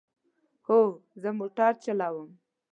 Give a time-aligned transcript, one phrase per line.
[0.65, 0.79] هو،
[1.21, 2.29] زه موټر چلوم